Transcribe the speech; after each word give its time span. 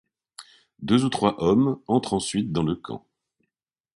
Deux 0.79 1.05
ou 1.05 1.09
trois 1.09 1.35
hommes 1.43 1.79
entrent 1.85 2.13
ensuite 2.15 2.51
dans 2.51 2.63
le 2.63 2.73
camp. 2.75 3.05